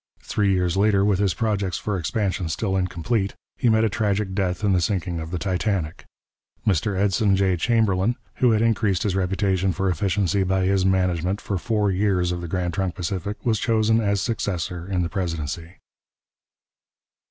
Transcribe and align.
Three 0.23 0.51
years 0.51 0.75
later, 0.75 1.05
with 1.05 1.19
his 1.19 1.35
projects 1.35 1.77
for 1.77 1.95
expansion 1.95 2.49
still 2.49 2.75
incomplete, 2.75 3.35
he 3.55 3.69
met 3.69 3.83
a 3.83 3.87
tragic 3.87 4.33
death 4.33 4.63
in 4.63 4.73
the 4.73 4.81
sinking 4.81 5.19
of 5.19 5.29
the 5.29 5.37
Titanic. 5.37 6.05
Mr 6.65 6.97
Edson 6.97 7.35
J. 7.35 7.55
Chamberlin, 7.55 8.15
who 8.37 8.49
had 8.49 8.63
increased 8.63 9.03
his 9.03 9.15
reputation 9.15 9.71
for 9.71 9.91
efficiency 9.91 10.41
by 10.41 10.65
his 10.65 10.87
management 10.87 11.39
for 11.39 11.59
four 11.59 11.91
years 11.91 12.31
of 12.31 12.41
the 12.41 12.47
Grand 12.47 12.73
Trunk 12.73 12.95
Pacific, 12.95 13.45
was 13.45 13.59
chosen 13.59 14.01
as 14.01 14.19
successor 14.19 14.87
in 14.89 15.03
the 15.03 15.07
presidency. 15.09 15.75